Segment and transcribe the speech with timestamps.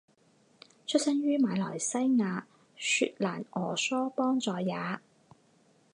[0.87, 4.75] 出生于马来西亚雪兰莪梳邦再也。